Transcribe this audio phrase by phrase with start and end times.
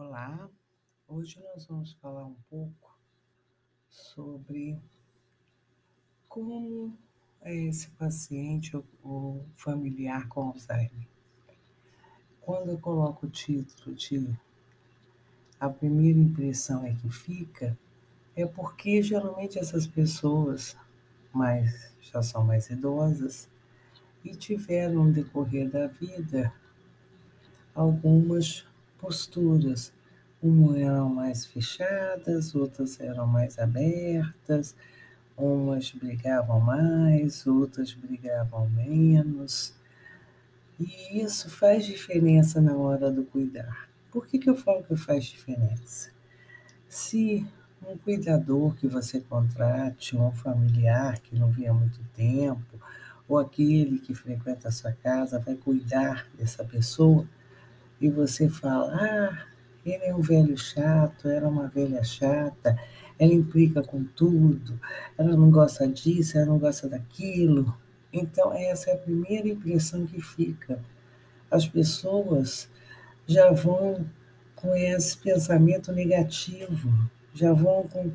[0.00, 0.48] Olá,
[1.08, 2.96] hoje nós vamos falar um pouco
[3.88, 4.78] sobre
[6.28, 6.96] como
[7.42, 11.08] é esse paciente ou familiar com Alzheimer.
[12.40, 14.38] Quando eu coloco o título de
[15.58, 17.76] A primeira impressão é que fica,
[18.36, 20.76] é porque geralmente essas pessoas
[21.32, 23.50] mais, já são mais idosas
[24.24, 26.54] e tiveram no decorrer da vida
[27.74, 28.64] algumas
[28.98, 29.92] posturas.
[30.42, 34.76] Umas eram mais fechadas, outras eram mais abertas,
[35.36, 39.74] umas brigavam mais, outras brigavam menos.
[40.78, 43.88] E isso faz diferença na hora do cuidar.
[44.12, 46.10] Por que, que eu falo que faz diferença?
[46.88, 47.44] Se
[47.86, 52.78] um cuidador que você contrate, um familiar que não via há muito tempo,
[53.28, 57.26] ou aquele que frequenta a sua casa vai cuidar dessa pessoa,
[58.00, 59.46] e você fala: ah,
[59.84, 62.78] ele é um velho chato, ela é uma velha chata,
[63.18, 64.78] ela implica com tudo,
[65.16, 67.76] ela não gosta disso, ela não gosta daquilo.
[68.12, 70.80] Então, essa é a primeira impressão que fica.
[71.50, 72.68] As pessoas
[73.26, 74.06] já vão
[74.56, 76.92] com esse pensamento negativo,
[77.34, 78.10] já vão com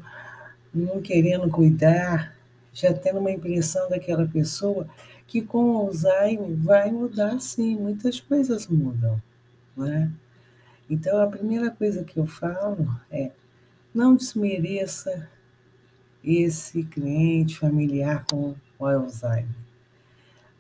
[0.74, 2.36] não querendo cuidar,
[2.74, 4.88] já tendo uma impressão daquela pessoa
[5.28, 9.22] que com o Alzheimer vai mudar sim, muitas coisas mudam.
[9.76, 10.12] Né?
[10.90, 13.32] Então, a primeira coisa que eu falo é:
[13.94, 15.30] não desmereça
[16.24, 19.48] esse cliente familiar com o Alzheimer.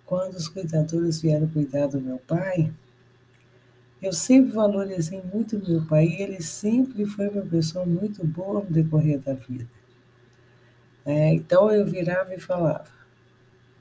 [0.05, 2.71] Quando os cuidadores vieram cuidar do meu pai,
[4.01, 8.69] eu sempre valorizei muito meu pai e ele sempre foi uma pessoa muito boa no
[8.69, 9.65] decorrer da vida.
[11.05, 12.87] É, então eu virava e falava: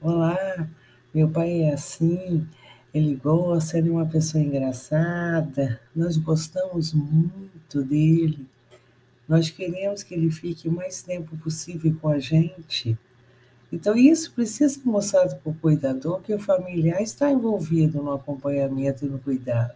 [0.01, 0.67] Olá,
[1.13, 2.47] meu pai é assim,
[2.93, 8.45] ele gosta, ele é uma pessoa engraçada, nós gostamos muito dele,
[9.27, 12.97] nós queremos que ele fique o mais tempo possível com a gente.
[13.71, 19.03] Então, isso precisa ser mostrado para o cuidador que o familiar está envolvido no acompanhamento
[19.03, 19.73] e no cuidado,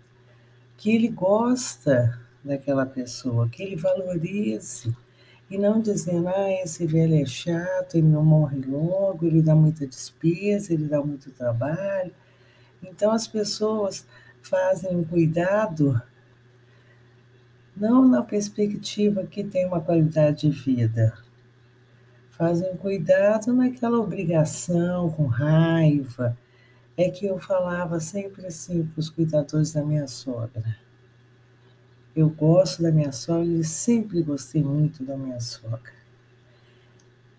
[0.77, 4.95] que ele gosta daquela pessoa, que ele valorize.
[5.49, 9.87] E não dizendo, ah, esse velho é chato, ele não morre logo, ele dá muita
[9.87, 12.11] despesa, ele dá muito trabalho.
[12.97, 14.07] Então as pessoas
[14.41, 16.01] fazem um cuidado
[17.75, 21.15] não na perspectiva que tem uma qualidade de vida.
[22.31, 26.35] Fazem um cuidado naquela obrigação, com raiva.
[26.97, 30.75] É que eu falava sempre assim para os cuidadores da minha sogra.
[32.15, 35.93] Eu gosto da minha sogra e sempre gostei muito da minha sogra.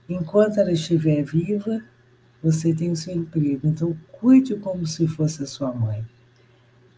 [0.08, 1.82] Enquanto ela estiver viva,
[2.43, 3.66] você tem o seu emprego.
[3.66, 6.04] Então, cuide como se fosse a sua mãe.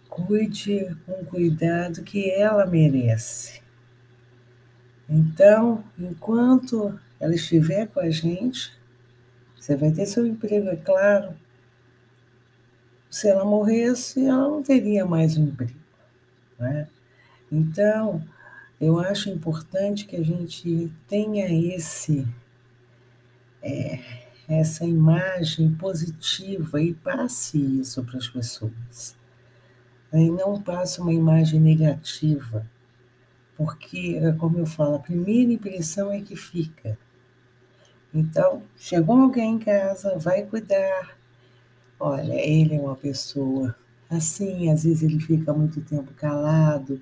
[0.09, 3.61] Cuide com cuidado que ela merece.
[5.09, 8.73] Então, enquanto ela estiver com a gente,
[9.57, 11.35] você vai ter seu emprego, é claro.
[13.11, 15.79] Se ela morresse, ela não teria mais um emprego.
[16.59, 16.89] Né?
[17.51, 18.23] Então,
[18.81, 22.27] eu acho importante que a gente tenha esse.
[23.63, 23.99] É,
[24.59, 29.17] essa imagem positiva e passe isso para as pessoas.
[30.13, 32.67] E não passe uma imagem negativa,
[33.57, 36.99] porque, é como eu falo, a primeira impressão é que fica.
[38.13, 41.17] Então, chegou alguém em casa, vai cuidar.
[41.99, 43.77] Olha, ele é uma pessoa
[44.09, 47.01] assim, às vezes ele fica muito tempo calado,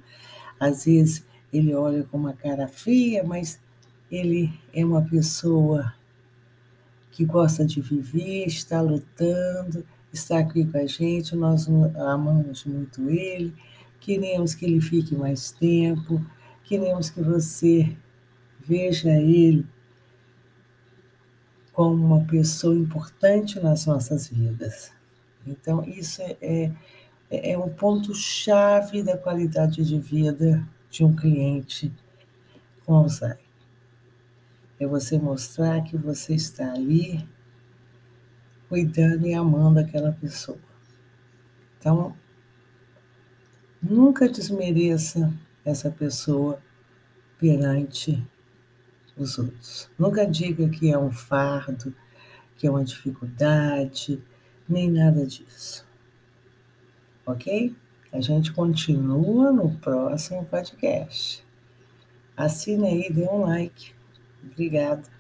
[0.61, 3.59] às vezes ele olha com uma cara feia, mas
[4.11, 5.95] ele é uma pessoa
[7.11, 13.55] que gosta de viver, está lutando, está aqui com a gente, nós amamos muito ele,
[14.01, 16.25] queremos que ele fique mais tempo,
[16.65, 17.97] queremos que você
[18.61, 19.67] veja ele
[21.73, 24.93] como uma pessoa importante nas nossas vidas.
[25.47, 26.73] Então, isso é,
[27.31, 31.93] é, é um ponto-chave da qualidade de vida de um cliente
[32.85, 33.48] com Alzheimer
[34.79, 37.29] é você mostrar que você está ali
[38.69, 40.59] cuidando e amando aquela pessoa.
[41.79, 42.15] Então,
[43.83, 45.33] nunca desmereça
[45.65, 46.61] essa pessoa
[47.39, 48.23] perante
[49.17, 49.91] os outros.
[49.99, 51.95] Nunca diga que é um fardo,
[52.57, 54.23] que é uma dificuldade,
[54.69, 55.87] nem nada disso.
[57.25, 57.75] Ok?
[58.13, 61.45] A gente continua no próximo podcast.
[62.37, 63.98] Assine aí, dê um like.
[64.51, 65.18] Obrigada.